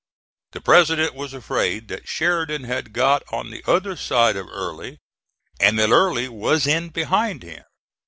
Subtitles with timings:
[0.53, 4.97] The President was afraid that Sheridan had got on the other side of Early
[5.59, 7.63] and that Early was in behind him.